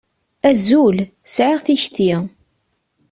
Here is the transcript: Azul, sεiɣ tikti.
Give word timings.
Azul, 0.49 0.97
sεiɣ 1.33 1.59
tikti. 1.65 2.11